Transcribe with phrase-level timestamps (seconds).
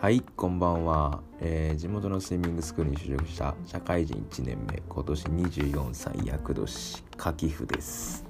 [0.00, 8.24] はいこんばんは、えー、地元のスイミングスクールに就職した社会人1年目今年24歳厄年柿譜です。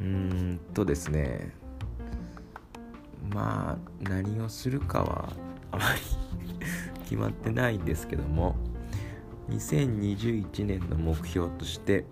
[0.00, 1.54] うーんとですね
[3.32, 5.32] まあ何をするかは
[5.70, 6.00] あまり
[7.08, 8.56] 決まってないんですけども
[9.48, 12.04] 2021年の目標として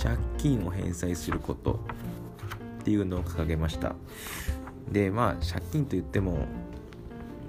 [0.00, 1.80] 借金を返済すること
[2.82, 3.96] っていうのを掲げました。
[4.92, 6.46] でまあ借金といっても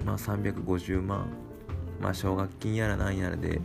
[0.04, 1.26] まあ350万
[2.00, 3.60] まあ奨学金やらなんやらで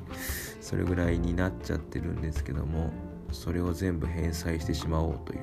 [0.61, 2.91] それぐらいになっちゃってるんですけども
[3.31, 5.39] それを全部返済してしまおうという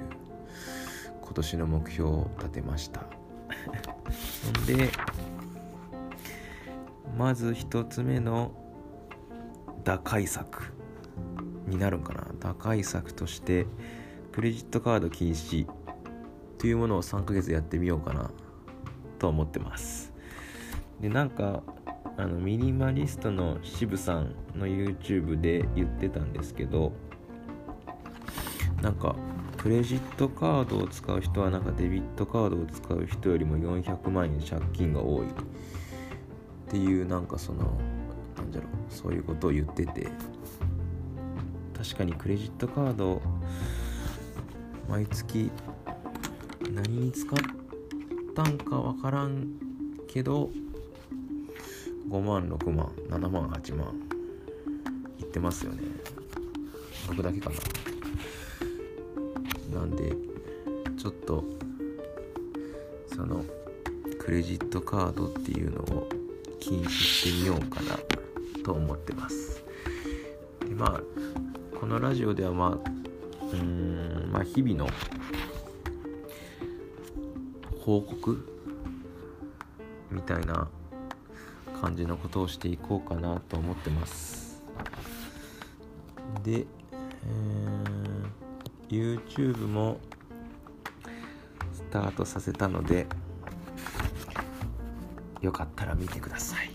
[1.20, 3.04] 今年の目標を立てました。
[4.66, 4.90] で
[7.16, 8.52] まず一つ目の
[9.84, 10.72] 打開策
[11.66, 12.26] になるんかな。
[12.40, 13.66] 打開策として
[14.32, 15.66] クレジットカード禁止
[16.62, 18.30] というものを3ヶ月やってみようかな
[19.18, 20.12] と思ってます。
[21.00, 21.60] でなんか
[22.16, 26.92] あのミニマリストの渋さんの YouTube で言ってたんですけど
[28.80, 29.16] なんか
[29.58, 35.26] クレジットカードを使う人はなんかデビットカードを使う人よりも400万円借金が多い。
[35.26, 35.28] っ
[36.68, 37.76] ていうなんかその
[38.36, 40.06] なんじゃろうそういうことを言ってて。
[41.76, 43.20] 確かにクレジットカード
[44.88, 45.50] 毎月
[46.70, 47.38] 何に使っ
[48.34, 49.48] たんかわからん
[50.06, 50.50] けど
[52.08, 53.94] 5万6万7万8万。
[55.18, 55.82] いってますよね。
[57.08, 57.56] 僕だけかな。
[59.80, 60.14] なんで
[60.98, 61.42] ちょっと
[63.14, 63.44] その
[64.20, 66.08] クレジットカードっていうのを
[66.60, 67.98] 禁止してみようかな
[68.62, 69.64] と思ってます。
[70.60, 71.00] でまあ
[71.78, 72.90] このラジオではまあ
[73.52, 74.86] うんまあ日々の
[77.84, 78.48] 報告
[80.08, 80.68] みたいな
[81.80, 84.62] 感じのことをしていこうかなと思ってます。
[86.44, 89.98] で、えー、YouTube も
[91.72, 93.08] スタートさせたので
[95.40, 96.70] よかったら見てください。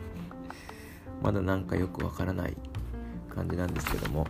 [1.22, 2.56] まだなんかよくわからない
[3.30, 4.26] 感じなんですけども。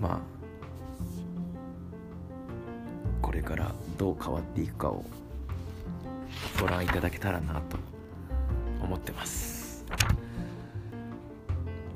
[0.00, 0.39] まあ
[3.40, 5.02] れからどう変わっていくかを
[6.60, 7.78] ご覧いただけたらなと
[8.82, 9.84] 思ってます。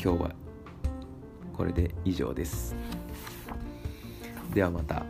[0.03, 0.31] 今日は
[1.53, 2.75] これで以上です。
[4.54, 5.04] ではまた。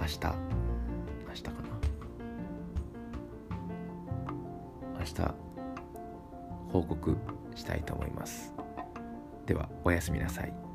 [0.00, 0.18] 明日。
[1.28, 1.56] 明日かな。
[5.00, 5.34] 明日。
[6.72, 7.16] 報告
[7.54, 8.52] したいと思います。
[9.46, 10.71] ではおやすみなさい。